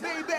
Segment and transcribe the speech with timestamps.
[0.00, 0.36] baby.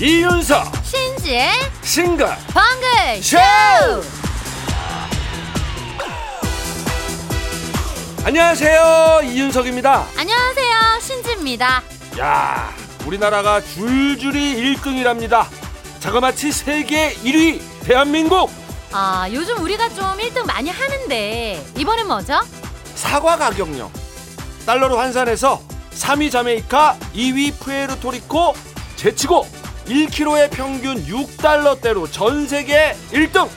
[0.00, 1.50] 이윤석 신지의
[1.82, 3.38] 싱글 방글 쇼!
[8.24, 10.06] 안녕하세요 이윤석입니다.
[10.16, 11.82] 안녕하세요 신지입니다.
[12.18, 12.74] 야
[13.06, 15.46] 우리나라가 줄줄이 1등이랍니다.
[16.00, 18.50] 자그마치 세계 1위 대한민국
[18.92, 22.40] 아 요즘 우리가 좀 1등 많이 하는데 이번엔 뭐죠?
[22.94, 23.90] 사과 가격요.
[24.66, 25.62] 달러로 환산해서
[25.94, 28.54] 3위 자메이카 2위 푸에르토리코
[28.96, 29.46] 제치고
[29.86, 33.48] 1kg의 평균 6달러대로 전 세계 1등.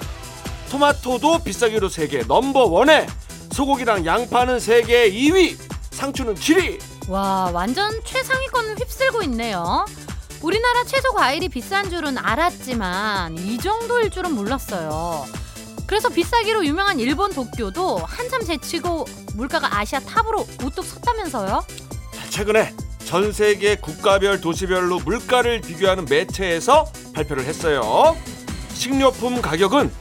[0.70, 3.08] 토마토도 비싸기로 세계 넘버 원에.
[3.52, 5.58] 소고기랑 양파는 세계 2위.
[5.92, 6.80] 상추는 7위.
[7.10, 9.84] 와 완전 최상위권을 휩쓸고 있네요
[10.42, 15.26] 우리나라 채소 과일이 비싼 줄은 알았지만 이 정도일 줄은 몰랐어요
[15.86, 21.66] 그래서 비싸기로 유명한 일본 도쿄도 한참 제치고 물가가 아시아 탑으로 우뚝 섰다면서요?
[22.14, 28.16] 자, 최근에 전 세계 국가별 도시별로 물가를 비교하는 매체에서 발표를 했어요.
[28.74, 29.92] 식료품 가격은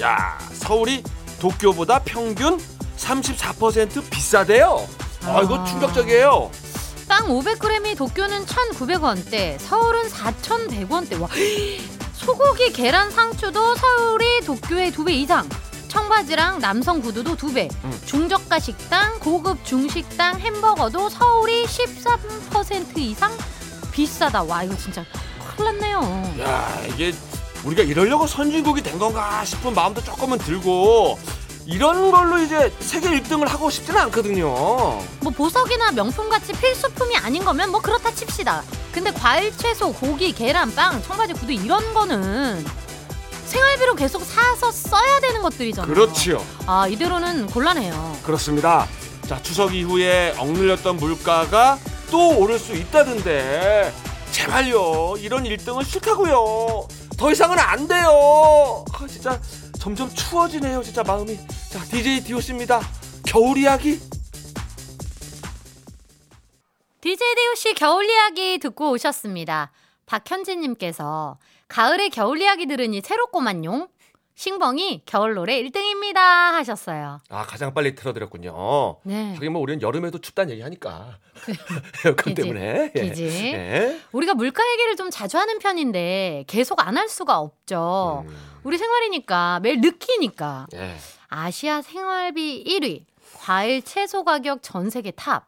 [0.00, 1.02] 야 서울이
[1.40, 2.60] 도쿄보다 평균
[2.96, 4.86] 34% 비싸대요.
[5.24, 5.64] 아, 이거 아.
[5.64, 6.52] 충격적이에요.
[7.12, 11.20] 빵 500g이 도쿄는 1,900원대, 서울은 4,100원대.
[11.20, 11.28] 와,
[12.16, 15.46] 소고기, 계란, 상추도 서울이 도쿄의 두배 이상.
[15.88, 17.68] 청바지랑 남성 구두도 두 배.
[17.84, 18.00] 음.
[18.06, 23.30] 중저가 식당, 고급 중식당, 햄버거도 서울이 13% 이상
[23.92, 24.44] 비싸다.
[24.44, 25.04] 와, 이거 진짜
[25.54, 26.00] 큰일 났네요.
[26.40, 27.12] 야 이게
[27.64, 31.18] 우리가 이러려고 선진국이 된 건가 싶은 마음도 조금은 들고
[31.64, 34.46] 이런 걸로 이제 세계 1등을 하고 싶지는 않거든요.
[35.20, 38.62] 뭐 보석이나 명품같이 필수품이 아닌 거면 뭐 그렇다 칩시다.
[38.92, 42.64] 근데 과일, 채소, 고기, 계란, 빵, 청바지, 구두 이런 거는
[43.46, 45.92] 생활비로 계속 사서 써야 되는 것들이잖아요.
[45.92, 46.44] 그렇지요.
[46.66, 48.18] 아 이대로는 곤란해요.
[48.24, 48.86] 그렇습니다.
[49.28, 51.78] 자 추석 이후에 억눌렸던 물가가
[52.10, 53.92] 또 오를 수 있다던데
[54.32, 56.88] 제발요 이런 1등은 싫다고요.
[57.16, 58.84] 더 이상은 안 돼요.
[58.92, 59.38] 아, 진짜
[59.82, 60.80] 점점 추워지네요.
[60.84, 61.36] 진짜 마음이.
[61.68, 62.80] 자 DJ 디오씨입니다.
[63.26, 63.98] 겨울 이야기.
[67.00, 69.72] DJ 디오씨 겨울 이야기 듣고 오셨습니다.
[70.06, 73.88] 박현진님께서 가을에 겨울 이야기 들으니 새롭고만용.
[74.42, 77.20] 신봉이 겨울 노래 1등입니다 하셨어요.
[77.28, 78.96] 아 가장 빨리 틀어드렸군요.
[79.04, 79.34] 네.
[79.34, 81.18] 하긴 뭐 우리는 여름에도 춥다는 얘기 하니까
[82.04, 82.90] 에어컨 때문에.
[82.96, 83.00] 예.
[83.02, 83.52] 기지.
[83.54, 84.00] 예.
[84.10, 88.24] 우리가 물가 얘기를 좀 자주 하는 편인데 계속 안 할 수가 없죠.
[88.26, 90.96] 음, 우리 생활이니까 매일 느끼니까 예.
[91.28, 93.04] 아시아 생활비 1위
[93.38, 95.46] 과일 채소 가격 전 세계 탑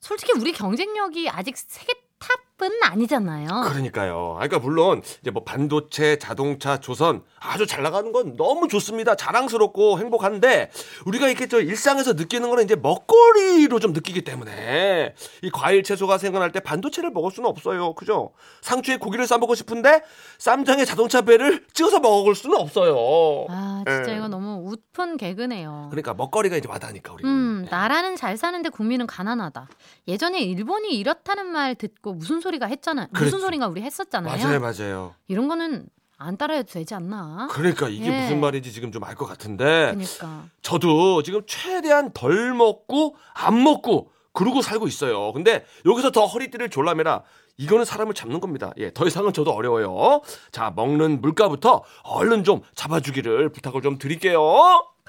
[0.00, 4.32] 솔직히 우리 경쟁력이 아직 세계 탑 은 아니잖아요 그러니까요.
[4.36, 9.14] 아, 그러니까 물론 이제 뭐 반도체, 자동차, 조선 아주 잘 나가는 건 너무 좋습니다.
[9.14, 10.70] 자랑스럽고 행복한데
[11.06, 16.52] 우리가 이렇게 저 일상에서 느끼는 거는 이제 먹거리로 좀 느끼기 때문에 이 과일 채소가 생각날
[16.52, 17.94] 때 반도체를 먹을 수는 없어요.
[17.94, 18.32] 그죠?
[18.60, 20.02] 상추에 고기를 싸 먹고 싶은데
[20.38, 23.46] 쌈장에 자동차 배를 찍어서 먹을 수는 없어요.
[23.48, 24.16] 아 진짜 예.
[24.16, 27.24] 이거 너무 웃픈 개그네요 그러니까 먹거리가 이제 와닿으니까 우리.
[27.24, 29.68] 음 나라는 잘 사는데 국민은 가난하다
[30.08, 33.38] 예전에 일본이 이렇다는 말 듣고 무슨 소리 가 했잖아요 무슨 그랬죠.
[33.38, 35.14] 소린가 우리 했었잖아요 맞아요, 맞아요.
[35.28, 35.86] 이런 거는
[36.18, 38.20] 안 따라해도 되지 않나 그러니까 이게 예.
[38.22, 44.10] 무슨 말인지 지금 좀 알 것 같은데 그러니까 저도 지금 최대한 덜 먹고 안 먹고
[44.32, 45.32] 그러고 살고 있어요.
[45.32, 47.22] 근데 여기서 더 허리띠를 졸라매라.
[47.56, 48.72] 이거는 사람을 잡는 겁니다.
[48.78, 50.22] 예, 더 이상은 저도 어려워요.
[50.52, 54.40] 자, 먹는 물가부터 얼른 좀 잡아주기를 부탁을 좀 드릴게요.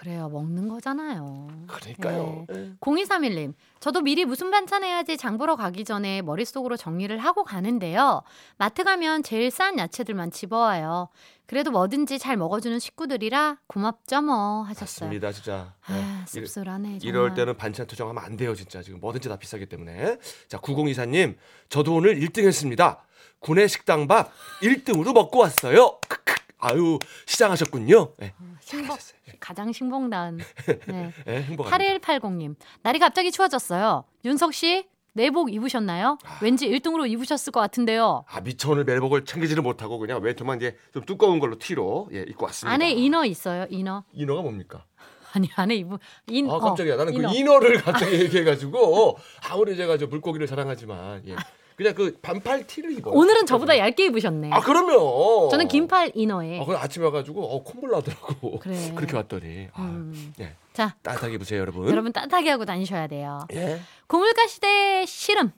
[0.01, 2.47] 그래요 먹는 거잖아요 그러니까요.
[2.55, 2.71] 예.
[2.79, 8.23] 0231님, 저도 미리 무슨 반찬 해야지 장 보러 가기 전에 머릿속으로 정리를 하고 가는데요.
[8.57, 11.09] 마트 가면 제일 싼 야채들만 집어와요.
[11.45, 15.07] 그래도 뭐든지 잘 먹어주는 식구들이라 고맙죠 뭐 하셨어요.
[15.07, 15.75] 맞습니다, 진짜.
[15.91, 15.93] 예.
[15.93, 16.87] 아, 이- 씁쓸하네.
[16.97, 17.01] 정말.
[17.03, 18.81] 이럴 때는 반찬 투정하면 안 돼요, 진짜.
[18.81, 20.17] 지금 뭐든지 다 비싸기 때문에.
[20.47, 21.35] 자, 9024님,
[21.69, 23.03] 저도 오늘 1등 했습니다.
[23.39, 24.31] 구내 식당 밥
[24.63, 25.99] 1등으로 먹고 왔어요.
[26.09, 26.40] 크크.
[26.61, 28.13] 아유, 시장하셨군요.
[28.21, 28.33] 예.
[28.61, 29.17] 신봉, 잘하셨어요.
[29.39, 30.37] 가장 신봉단.
[30.87, 31.11] 네.
[31.27, 31.99] 예, 행복합니다.
[31.99, 34.03] 8180님, 날이 갑자기 추워졌어요.
[34.23, 36.17] 윤석 씨, 내복 입으셨나요?
[36.23, 36.39] 아.
[36.41, 38.23] 왠지 1등으로 입으셨을 것 같은데요.
[38.29, 42.45] 아 미처 오늘 멜복을 챙기지를 못하고 그냥 외투만 이제 좀 두꺼운 걸로 티로 예 입고
[42.45, 42.73] 왔습니다.
[42.73, 44.03] 안에 이너 있어요, 이너.
[44.13, 44.85] 이너가 뭡니까?
[45.33, 45.97] 아니, 안에 입은,
[46.27, 46.93] 인, 아 깜짝이야.
[46.93, 47.29] 어, 나는 이너.
[47.29, 49.17] 그 이너를 갑자기 얘기해가지고
[49.49, 51.35] 아무리 제가 저 물고기를 사랑하지만 예.
[51.81, 53.13] 그냥 그 반팔 티를 입어요.
[53.15, 54.51] 오늘은 저보다 얇게 입으셨네.
[54.51, 56.61] 아 그러면 저는 긴팔 이너에.
[56.61, 58.59] 아 그래 아침에 와가지고 어 콧물 나더라고.
[58.59, 58.75] 그래.
[58.95, 60.33] 그렇게 왔더니 아, 음.
[60.39, 61.87] 예 자, 따뜻하게 입으세요 여러분.
[61.89, 63.45] 여러분 따뜻하게 하고 다니셔야 돼요.
[63.53, 63.79] 예.
[64.07, 65.51] 고물가 시대의 시름.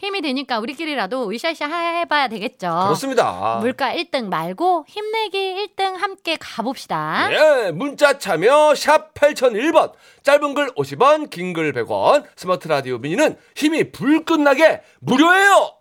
[0.00, 2.68] 힘이 되니까 우리끼리라도 으쌰으쌰 해봐야 되겠죠.
[2.84, 3.58] 그렇습니다.
[3.60, 7.28] 물가 1등 말고 힘내기 1등 함께 가봅시다.
[7.30, 9.92] 예, 문자 참여 샵 8001번
[10.22, 15.72] 짧은 글 50원 긴 글 100원 스마트 라디오 미니는 힘이 불끈 나게 무료예요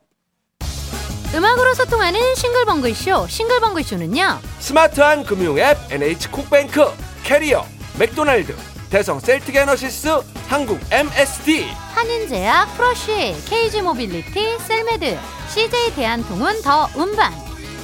[1.36, 3.28] 음악으로 소통하는 싱글벙글쇼.
[3.28, 4.40] 싱글벙글쇼는요.
[4.60, 6.82] 스마트한 금융 앱 NH콕뱅크
[7.24, 7.64] 캐리어
[8.00, 8.56] 맥도날드
[8.90, 10.08] 대성 셀틱 에너시스
[10.48, 15.18] 한국 MSD 한림제약, 프러쉬, KG모빌리티, 셀메드,
[15.50, 17.32] CJ 대한통운 더 운반.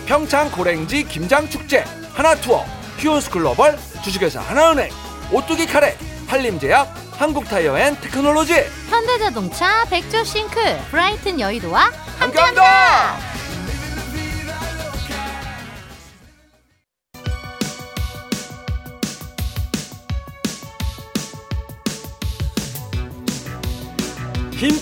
[0.07, 2.65] 평창 고랭지 김장축제 하나투어
[2.97, 4.89] 휴온스 글로벌 주식회사 하나은행
[5.31, 5.95] 오뚜기 카레
[6.27, 8.53] 한림제약 한국타이어 앤 테크놀로지
[8.89, 10.59] 현대자동차, 백조 싱크,
[10.89, 12.63] 브라이튼 여의도와 함께합니다.
[12.63, 13.34] 함께합니다.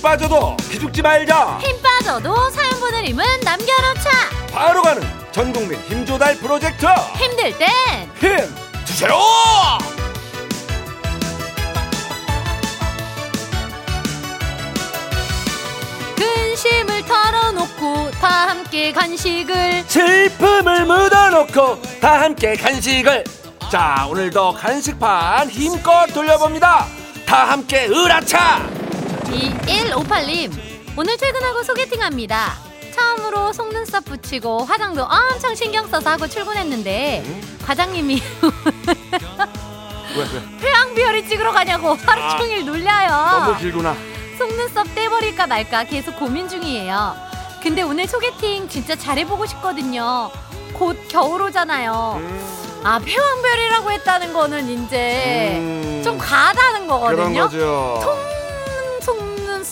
[0.04, 1.58] 빠져도 기죽지 말자.
[1.64, 4.10] 힘 빠져도 사연 보낼 힘은 남겨놓자.
[4.52, 5.02] 바로 가는
[5.32, 6.86] 전국민 힘조달 프로젝트.
[7.16, 7.70] 힘들 땐
[8.20, 8.38] 힘
[8.86, 9.18] 주세요.
[16.16, 19.84] 근심을 털어놓고 다 함께 간식을.
[19.88, 23.24] 슬픔을 묻어놓고 다 함께 간식을.
[23.72, 26.86] 자 오늘도 간식판 힘껏 돌려봅니다.
[27.26, 28.62] 다 함께 으라차
[29.34, 30.52] 2158님
[30.96, 32.54] 오늘 퇴근하고 소개팅합니다.
[32.96, 37.24] 처음으로 속눈썹 붙이고 화장도 엄청 신경 써서 하고 출근했는데
[37.66, 38.22] 과장님이
[40.16, 40.58] 왜 왜?
[40.62, 42.38] 태양비열이 찍으러 가냐고 하루 아.
[42.38, 43.58] 종일 너무 놀려요.
[43.60, 43.96] 길구나.
[44.38, 47.16] 속눈썹 떼버릴까 말까 계속 고민 중이에요.
[47.64, 50.30] 근데 오늘 소개팅 진짜 잘해보고 싶거든요.
[50.74, 52.16] 곧 겨울 오잖아요.
[52.20, 56.18] 음, 아 폐왕별이라고 했다는 거는 이제 음, 좀
[56.88, 57.44] 그런 거거든요.
[57.44, 58.00] 거죠.
[58.04, 58.33] 통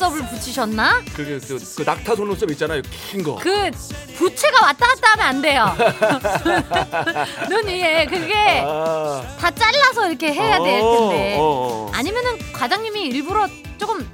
[0.02, 1.02] 속눈썹을 붙이셨나?
[1.16, 2.82] 그게 그, 그 낙타 속눈썹 있잖아요
[3.12, 3.70] 긴 거 그
[4.18, 5.76] 부채가 왔다 갔다 하면 안 돼요.
[7.50, 9.24] 눈 위에 그게 아.
[9.40, 11.38] 다 잘라서 이렇게 해야 될 어, 텐데.
[11.40, 11.92] 어, 어.
[11.94, 13.48] 아니면은 과장님이 일부러
[13.80, 14.08] 조금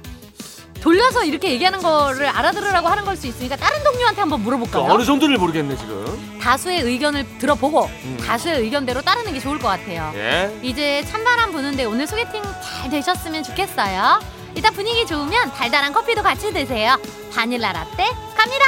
[0.80, 4.84] 돌려서 이렇게 얘기하는 거를 알아들으라고 하는 걸 수 있으니까 다른 동료한테 한번 그 물어볼까요?
[4.92, 8.18] 어느 정도를 모르겠네 지금 다수의 의견을 들어보고 음.
[8.24, 10.12] 다수의 의견대로 따르는 게 좋을 것 같아요.
[10.14, 14.20] 예 이제 찬바람 부는데 오늘 소개팅 잘 되셨으면 좋겠어요.
[14.58, 16.96] 이따 분위기 좋으면 달달한 커피도 같이 드세요.
[17.32, 18.06] 바닐라 라떼
[18.36, 18.64] 갑니다.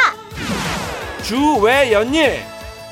[1.24, 2.30] 주외연님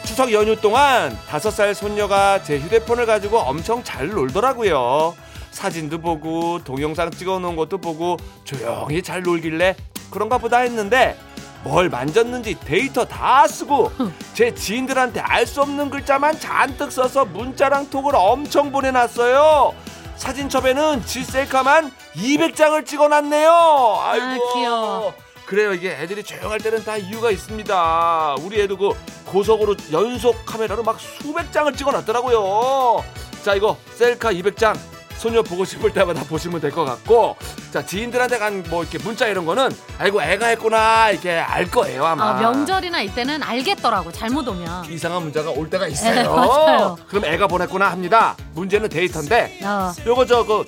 [0.04, 5.14] 추석 연휴 동안 다섯 살 손녀가 제 휴대폰을 가지고 엄청 잘 놀더라고요.
[5.52, 9.76] 사진도 보고 동영상 찍어놓은 것도 보고 조용히 잘 놀길래
[10.10, 11.16] 그런가 보다 했는데
[11.62, 13.92] 뭘 만졌는지 데이터 다 쓰고
[14.34, 19.72] 제 지인들한테 알 수 없는 글자만 잔뜩 써서 문자랑 톡을 엄청 보내놨어요.
[20.18, 23.98] 사진첩에는 지 셀카만 200장을 찍어놨네요.
[24.02, 24.52] 아이고.
[24.54, 25.14] 귀여워.
[25.46, 28.90] 그래요 이게 애들이 조용할 때는 다 이유가 있습니다 우리 애도 그
[29.24, 33.02] 고속으로 연속 카메라로 막 수백 장을 찍어놨더라고요
[33.42, 34.76] 자 이거 셀카 200장
[35.18, 37.36] 소녀 보고 싶을 때마다 보시면 될 것 같고
[37.72, 42.30] 자 지인들한테 간 뭐 이렇게 문자 이런 거는 아이고 애가 했구나 이렇게 알 거예요 아마
[42.36, 44.90] 아, 명절이나 이때는 알겠더라고 잘못 오면.
[44.90, 46.96] 이상한 문자가 올 때가 있어요 네, 맞아요.
[47.08, 49.92] 그럼 애가 보냈구나 합니다 문제는 데이터인데 어.
[50.06, 50.64] 요거 저그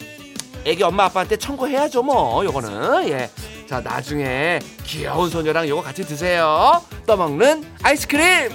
[0.64, 3.31] 애기 엄마 아빠한테 청구해야죠 뭐 요거는 예.
[3.69, 8.50] 자 나중에 귀여운 소녀랑 요거 같이 드세요 떠먹는 아이스크림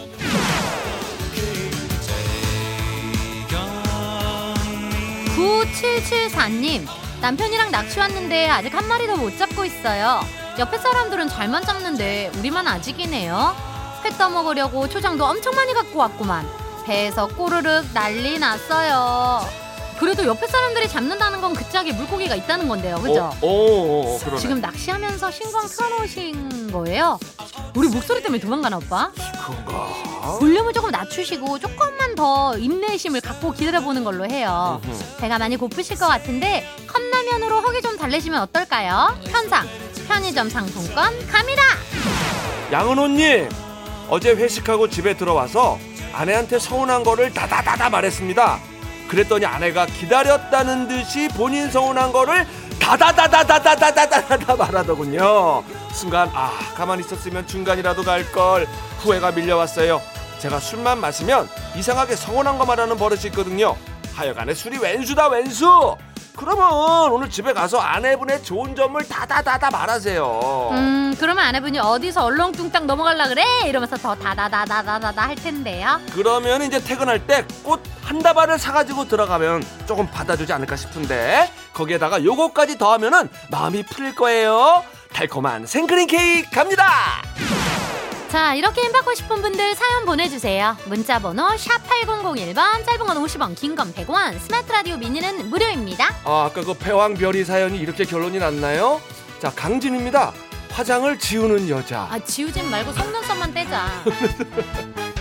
[5.45, 6.87] 9774님
[7.21, 10.21] 남편이랑 낚시 왔는데 아직 한 마리도 못 잡고 있어요.
[10.57, 13.55] 옆에 사람들은 잘만 잡는데 우리만 아직이네요.
[14.03, 16.47] 회 떠먹으려고 초장도 엄청 많이 갖고 왔구만.
[16.85, 19.41] 배에서 꼬르륵 난리 났어요.
[19.99, 22.97] 그래도 옆에 사람들이 잡는다는 건 그 짝에 물고기가 있다는 건데요.
[22.97, 23.31] 그죠?
[23.41, 24.37] 오, 오, 오 그러네.
[24.39, 27.17] 지금 낚시하면서 신광 틀어놓으신 거예요?
[27.75, 29.11] 우리 목소리 때문에 도망가나 오빠?
[29.45, 34.81] 그런가 볼륨을 조금 낮추시고 조금만 더 인내심을 갖고 기다려보는 걸로 해요.
[35.19, 39.19] 배가 많이 고프실 것 같은데 컵라면으로 허기 좀 달래시면 어떨까요?
[39.27, 39.67] 편상
[40.07, 41.61] 편의점 상품권 갑니다.
[42.71, 43.49] 양은호님
[44.09, 45.77] 어제 회식하고 집에 들어와서
[46.13, 48.59] 아내한테 서운한 거를 다다다다 말했습니다
[49.09, 52.47] 그랬더니 아내가 기다렸다는 듯이 본인 서운한 거를
[52.85, 55.63] 다다다다다다다다다 말하더군요.
[55.91, 58.67] 순간 아 가만히 있었으면 중간이라도 갈 걸.
[58.99, 59.99] 후회가 밀려왔어요.
[60.39, 63.75] 제가 술만 마시면 이상하게 서운한 거 말하는 버릇이 있거든요.
[64.13, 65.97] 하여간에 술이 왼수다 왼수!
[66.37, 70.69] 그러면 오늘 집에 가서 아내분의 좋은 점을 다다다다 말하세요.
[70.73, 75.99] 음 그러면 아내분이 어디서 얼렁뚱땅 넘어갈라 그래 이러면서 더 다다다다다다다 할 텐데요.
[76.13, 82.77] 그러면 이제 퇴근할 때 꽃 한 다발을 사가지고 들어가면 조금 받아주지 않을까 싶은데 거기에다가 요거까지
[82.77, 84.83] 더하면은 마음이 풀릴 거예요.
[85.11, 86.85] 달콤한 생크림 케이크 갑니다.
[88.29, 90.75] 자, 이렇게 힘 받고 싶은 분들 사연 보내주세요.
[90.85, 96.13] 문자 번호 샵8001번, 짧은 건 50원, 긴 건 100원, 스마트 라디오 미니는 무료입니다.
[96.25, 98.99] 아, 아까 그 패왕별이 사연이 이렇게 결론이 났나요?
[99.41, 100.33] 자, 강진입니다.
[100.75, 102.01] 화장을 지우는 여자.
[102.11, 103.87] 아, 지우진 말고 속눈썹만 떼자.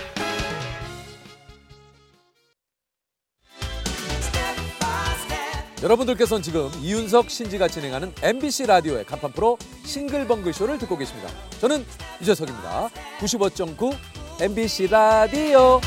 [5.81, 11.29] 여러분들께서는 지금 이윤석 신지가 진행하는 MBC 라디오의 간판 프로 싱글벙글 쇼를 듣고 계십니다.
[11.61, 11.85] 저는
[12.19, 12.89] 유재석입니다.
[13.19, 13.95] 95.9
[14.41, 15.79] MBC 라디오.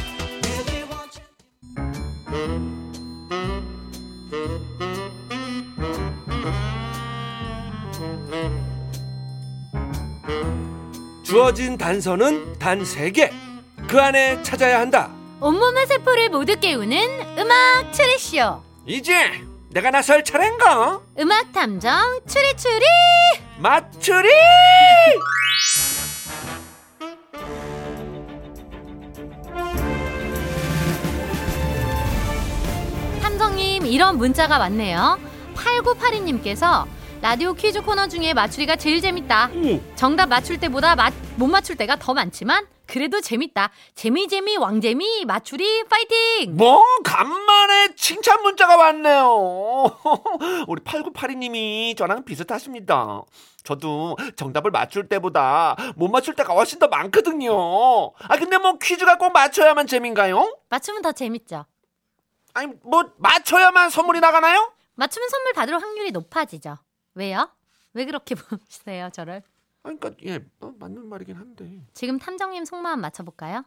[11.32, 13.30] 주어진 단서는 단 세 개.
[13.87, 15.11] 그 안에 찾아야 한다.
[15.42, 18.62] 온몸의 세포를 모두 깨우는 음악 추리쇼.
[18.87, 19.30] 이제
[19.68, 21.02] 내가 나설 차례인가?
[21.18, 22.82] 음악 탐정 추리추리.
[23.58, 24.30] 맞추리!
[33.23, 35.18] 탐정님 이런 문자가 왔네요.
[35.54, 36.87] 8982님께서
[37.20, 39.50] 라디오 퀴즈 코너 중에 맞추리가 제일 재밌다.
[39.52, 43.70] 오, 정답 맞출 때보다 맞- 못 맞출 때가 더 많지만 그래도 재밌다.
[43.96, 46.56] 재미재미 왕재미 맞추리 파이팅!
[46.56, 49.26] 뭐 간만에 칭찬 문자가 왔네요.
[50.68, 53.22] 우리 8982님이 저랑 비슷하십니다.
[53.64, 58.12] 저도 정답을 맞출 때보다 못 맞출 때가 훨씬 더 많거든요.
[58.20, 60.56] 아 근데 뭐 퀴즈가 꼭 맞춰야만 재민가요?
[60.70, 61.66] 맞추면 더 재밌죠.
[62.54, 64.72] 아니 뭐 맞춰야만 선물이 나가나요?
[64.94, 66.78] 맞추면 선물 받을 확률이 높아지죠.
[67.18, 67.50] 왜요?
[67.94, 69.42] 왜 그렇게 보세요, 저를?
[69.82, 71.82] 아니 그러니까 예 어, 맞는 말이긴 한데.
[71.94, 73.64] 지금 탐정님 속마음 맞춰볼까요?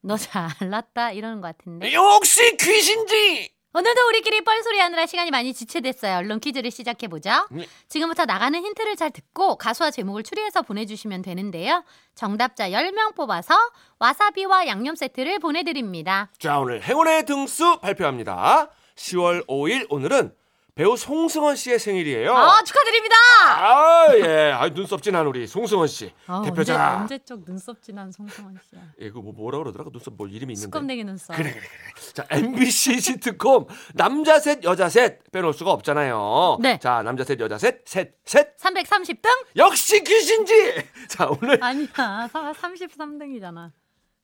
[0.00, 1.92] 너 잘났다 이러는 것 같은데.
[1.92, 3.50] 역시 귀신지.
[3.74, 6.16] 오늘도 우리끼리 뻘소리 하느라 시간이 많이 지체됐어요.
[6.18, 7.30] 얼른 퀴즈를 시작해보죠.
[7.50, 7.66] 네.
[7.88, 11.84] 지금부터 나가는 힌트를 잘 듣고 가수와 제목을 추리해서 보내주시면 되는데요.
[12.14, 13.54] 정답자 10명 뽑아서
[13.98, 16.30] 와사비와 양념 세트를 보내드립니다.
[16.38, 18.70] 자 오늘 행운의 등수 발표합니다.
[18.94, 20.34] 10월 5일 오늘은
[20.76, 22.36] 배우 송승헌 씨의 생일이에요.
[22.36, 23.14] 아, 축하드립니다!
[23.46, 24.52] 아, 예.
[24.52, 26.12] 아, 눈썹 진한 우리 송승헌 씨.
[26.26, 26.98] 아, 대표자.
[27.00, 28.82] 언제, 쪽 눈썹 진한 송승헌 씨야.
[29.00, 29.86] 예, 그 뭐, 뭐라 그러더라?
[29.90, 30.60] 눈썹 뭐 이름이 있는데.
[30.66, 31.34] 수검내기 눈썹.
[31.34, 32.12] 그래, 그래, 그래.
[32.12, 36.58] 자, MBC 시트콤 남자 셋, 여자 셋 빼놓을 수가 없잖아요.
[36.60, 36.78] 네.
[36.78, 38.58] 자, 남자 셋, 여자 셋, 셋, 셋.
[38.58, 39.30] 330등?
[39.56, 40.52] 역시 귀신지.
[41.08, 41.88] 자, 오늘 아니야.
[42.30, 43.72] 33등이잖아.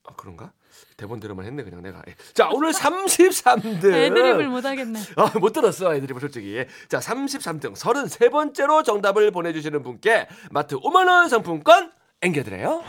[0.04, 0.52] 아, 그런가?
[0.96, 2.02] 대본대로만 했네 그냥 내가.
[2.34, 3.92] 자, 오늘 33등.
[3.92, 5.00] 애드립을 못하겠네.
[5.16, 11.92] 아, 못 들었어 애들이 솔직히 자 33등 33번째로 정답을 보내주시는 분께 마트 5만원 상품권
[12.22, 12.82] 앵겨드려요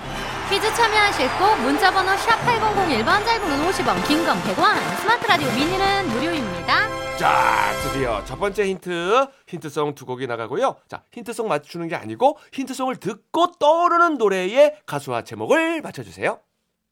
[0.49, 7.17] 퀴즈 참여하실 곳 문자번호 샵8001번 짧은 건 50원 긴 건 100원 스마트 라디오 미니는 무료입니다.
[7.17, 12.95] 자 드디어 첫 번째 힌트 힌트송 두 곡이 나가고요 자 힌트송 맞추는 게 아니고 힌트송을
[12.97, 16.39] 듣고 떠오르는 노래의 가수와 제목을 맞춰주세요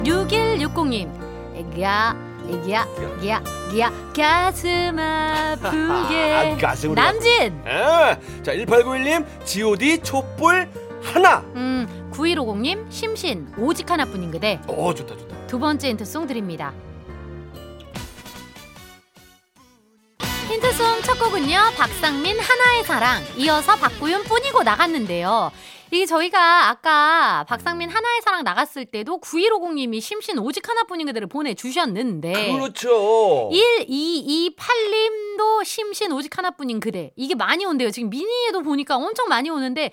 [0.03, 1.09] 6160님
[1.55, 2.15] 애기야
[2.49, 2.85] 애기야
[3.17, 6.33] 애기야 애기야 가슴 아프게.
[6.33, 7.61] 아, 가슴으로 남진!
[7.65, 10.67] 아, 자 1891님 god 촛불
[11.01, 11.39] 하나.
[11.55, 14.59] 음 9150님 심신 오직 하나뿐인 그대.
[14.67, 15.35] 오 좋다 좋다.
[15.47, 16.73] 두 번째 힌트 송 드립니다.
[20.51, 25.49] 힌트송 첫 곡은요 박상민 하나의 사랑 이어서 박구윤 뿐이고 나갔는데요.
[25.91, 33.49] 이게 저희가 아까 박상민 하나의 사랑 나갔을 때도 9150님이 심신 오직 하나뿐인 그대를 보내주셨는데 그렇죠
[33.51, 37.89] 1228님도 심신 오직 하나뿐인 그대 이게 많이 온대요.
[37.89, 39.91] 지금 미니에도 보니까 엄청 많이 오는데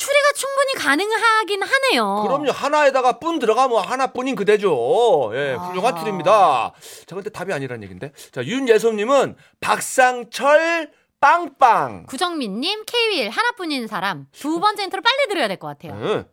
[0.00, 2.22] 추리가 충분히 가능하긴 하네요.
[2.26, 5.30] 그럼요 하나에다가 뿐 들어가면 하나뿐인 그대죠.
[5.34, 5.62] 예, 아.
[5.64, 6.72] 훌륭한 틀입니다.
[7.06, 8.12] 자, 근데 답이 아니란 얘긴데.
[8.32, 10.90] 자, 윤예솜님은 박상철
[11.20, 12.06] 빵빵.
[12.06, 15.92] 구정민님, K-윌 하나뿐인 사람 두 번째 힌트를 빨리 드려야 될 것 같아요.
[16.02, 16.24] 응.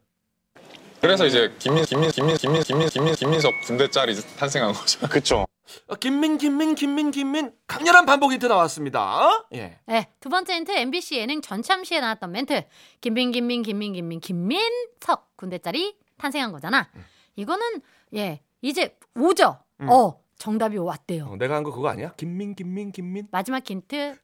[1.01, 5.07] 그래서 이제 김민 김민 김민 김민 김민 김민 김민석 군대 짤이 탄생한 거죠.
[5.09, 5.45] 그쵸.
[5.87, 9.45] 어, 김민 김민 김민 김민 강렬한 반복 힌트 나왔습니다.
[9.53, 9.79] 예.
[9.85, 12.63] 네, 두 번째 힌트 MBC 예능 전참시에 나왔던 멘트
[13.01, 16.89] 김민 김민 김민 김민 김민석 군대짜리 탄생한 거잖아.
[17.35, 17.81] 이거는
[18.15, 19.59] 예 이제 오죠.
[19.81, 19.89] 음.
[19.89, 21.25] 어 정답이 왔대요.
[21.25, 22.13] 어, 내가 한 거 그거 아니야?
[22.17, 24.15] 김민 김민 김민 마지막 힌트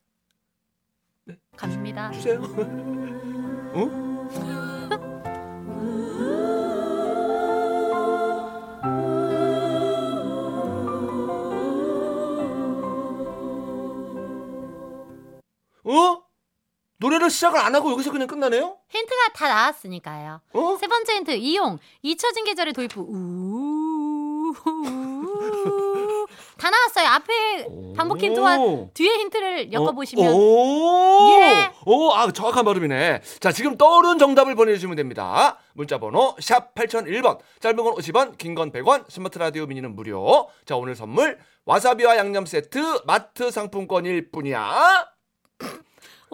[1.25, 1.35] 네.
[1.55, 2.11] 갑니다.
[2.11, 2.41] 주세요.
[3.75, 4.62] 어?
[15.85, 16.23] 어?
[16.97, 18.77] 노래를 시작을 안 하고 여기서 그냥 끝나네요?
[18.89, 20.39] 힌트가 다 나왔으니까요.
[20.53, 20.77] 어?
[20.79, 24.53] 세 번째 힌트 이용 잊혀진 계절의 도입 후 우.
[26.57, 27.07] 다 나왔어요.
[27.07, 27.65] 앞에
[27.97, 28.89] 반복 힌트와 오.
[28.93, 30.31] 뒤에 힌트를 엮어보시면.
[30.31, 31.71] 어, 오, 예.
[31.85, 33.21] 오, 아, 정확한 발음이네.
[33.39, 35.57] 자, 지금 떠오른 정답을 보내주시면 됩니다.
[35.73, 40.47] 문자번호, 샵 8001번, 짧은 건 50원, 긴 건 100원, 스마트 라디오 미니는 무료.
[40.65, 45.07] 자, 오늘 선물, 와사비와 양념 세트, 마트 상품권일 뿐이야.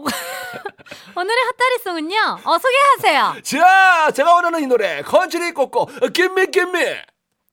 [1.16, 2.40] 오늘의 핫다리송은요.
[2.44, 3.36] 어, 소개하세요.
[3.44, 6.80] 자, 제가 원하는 이 노래, 컨츄리 꼬꼬, 김미, 김미.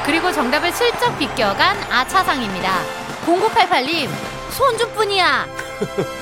[0.06, 2.80] 그리고 정답을 슬쩍 비껴간 아차상입니다.
[3.26, 4.08] 0988님
[4.52, 5.46] 손주뿐이야.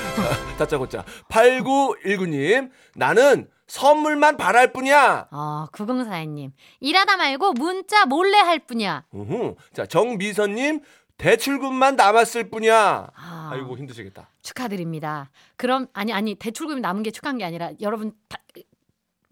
[0.58, 5.28] 다짜고짜 8919님 나는 선물만 바랄 뿐이야.
[5.30, 9.04] 어, 9042님 일하다 말고 문자 몰래 할 뿐이야.
[9.12, 9.56] 우후.
[9.72, 10.80] 자, 정미선님
[11.16, 13.08] 대출금만 남았을 뿐이야.
[13.14, 13.50] 아.
[13.52, 14.28] 아이고 힘드시겠다.
[14.42, 15.30] 축하드립니다.
[15.56, 18.38] 그럼 아니 아니 대출금이 남은 게 축한 게 아니라 여러분 다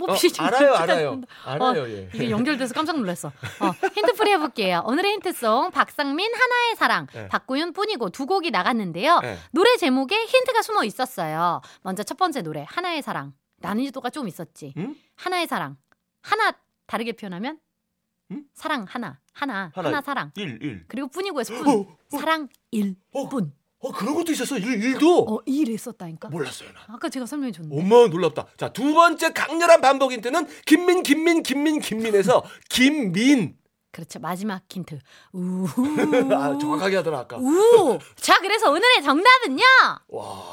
[0.03, 1.21] 어, 뽑히신 알아요, 분 알아요.
[1.45, 1.83] 알아요.
[1.83, 2.09] 어, 예.
[2.15, 3.29] 이게 연결돼서 깜짝 놀랐어.
[3.29, 3.33] 어,
[3.95, 4.83] 힌트풀이 해볼게요.
[4.87, 7.29] 오늘의 힌트송 박상민 하나의 사랑 네.
[7.29, 9.21] 박구윤 뿐이고 두 곡이 나갔는데요.
[9.21, 9.39] 네.
[9.53, 11.61] 노래 제목에 힌트가 숨어 있었어요.
[11.83, 14.75] 먼저 첫 번째 노래 하나의 사랑 난이도가 좀 있었지.
[14.77, 14.95] 응?
[15.17, 15.77] 하나의 사랑
[16.21, 16.53] 하나
[16.87, 17.59] 다르게 표현하면
[18.33, 18.45] 응?
[18.55, 20.01] 사랑 하나 하나 하나, 하나.
[20.01, 20.85] 사랑 1 1.
[20.89, 23.29] 그리고 뿐이고에서 뿐 사랑 일 어.
[23.29, 23.53] 뿐.
[23.83, 24.57] 어, 그런 것도 있었어.
[24.59, 24.65] 1
[24.99, 25.29] 1도.
[25.29, 26.29] 어, 일을 썼다니까.
[26.29, 26.95] 몰랐어요, 나.
[26.95, 27.81] 아까 제가 설명해 줬는데.
[27.83, 28.47] 어머 놀랍다.
[28.57, 33.57] 자, 두 번째 강렬한 반복 힌트는 김민 김민 김민 김민에서 김민.
[33.91, 34.21] 그렇죠.
[34.21, 34.99] 마지막 힌트.
[35.35, 35.67] 우.
[36.33, 37.37] 아, 정확하게 하더라 아까.
[37.37, 37.99] 우.
[38.17, 39.62] 자, 그래서 오늘의 정답은요.
[40.09, 40.52] 와.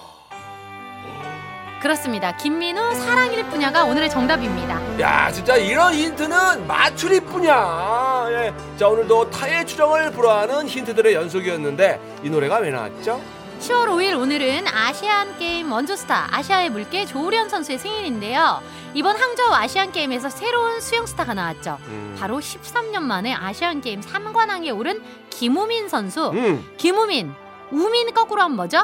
[1.81, 2.35] 그렇습니다.
[2.35, 4.99] 김민우 사랑일 뿐야가 오늘의 정답입니다.
[4.99, 8.25] 야, 진짜 이런 힌트는 맞추리 뿐이야.
[8.31, 8.53] 예.
[8.77, 13.21] 자, 오늘도 타의 추정을 불허하는 힌트들의 연속이었는데 이 노래가 왜 나왔죠?
[13.61, 18.61] 10월 5일 오늘은 아시안 게임 원조스타 아시아의 물개 조우련 선수의 생일인데요.
[18.93, 21.77] 이번 항저우 아시안 게임에서 새로운 수영 스타가 나왔죠.
[21.87, 22.15] 음.
[22.19, 26.29] 바로 13년 만에 아시안 게임 3관왕에 오른 김우민 선수.
[26.29, 27.33] 음, 김우민.
[27.71, 28.83] 우민 거꾸로 하면 뭐죠?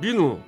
[0.00, 0.40] 민우.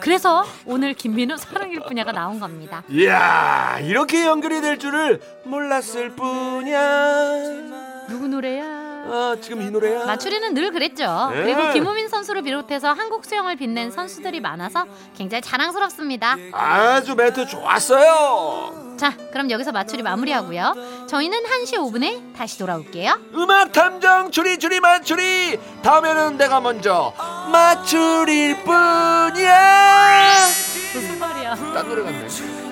[0.00, 2.82] 그래서 오늘 김민우 사랑일 뿐야가 나온 겁니다.
[2.88, 8.06] 이야, 이렇게 연결이 될 줄을 몰랐을 뿐이야.
[8.08, 8.73] 누구 노래야?
[9.06, 10.06] 아, 지금 이 노래야.
[10.06, 11.30] 마추리는 늘 그랬죠.
[11.32, 11.42] 네.
[11.42, 14.84] 그리고 김우민 선수를 비롯해서 한국 수영을 빛낸 선수들이 많아서
[15.16, 16.36] 굉장히 자랑스럽습니다.
[16.52, 18.96] 아주 멘트 좋았어요.
[18.96, 21.06] 자, 그럼 여기서 마추리 마무리하고요.
[21.08, 23.18] 저희는 1시 5분에 다시 돌아올게요.
[23.34, 25.58] 음악 탐정 추리 추리 맞추리.
[25.82, 27.12] 다음에는 내가 먼저
[27.52, 30.46] 맞추릴 뿐이야.
[30.94, 31.54] 무슨 말이야?
[31.74, 32.63] 딴 노래 같네.